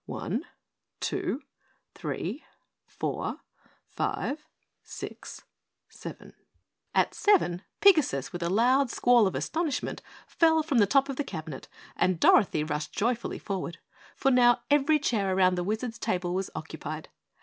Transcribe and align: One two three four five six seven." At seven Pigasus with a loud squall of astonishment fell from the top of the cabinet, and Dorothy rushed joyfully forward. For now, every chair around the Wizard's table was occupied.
One 0.07 0.45
two 0.99 1.43
three 1.93 2.43
four 2.87 3.41
five 3.85 4.43
six 4.81 5.43
seven." 5.89 6.33
At 6.95 7.13
seven 7.13 7.61
Pigasus 7.81 8.31
with 8.33 8.41
a 8.41 8.49
loud 8.49 8.89
squall 8.89 9.27
of 9.27 9.35
astonishment 9.35 10.01
fell 10.25 10.63
from 10.63 10.79
the 10.79 10.87
top 10.87 11.07
of 11.07 11.17
the 11.17 11.23
cabinet, 11.23 11.67
and 11.95 12.19
Dorothy 12.19 12.63
rushed 12.63 12.93
joyfully 12.93 13.37
forward. 13.37 13.77
For 14.15 14.31
now, 14.31 14.61
every 14.71 14.97
chair 14.97 15.35
around 15.35 15.53
the 15.53 15.63
Wizard's 15.63 15.99
table 15.99 16.33
was 16.33 16.49
occupied. 16.55 17.09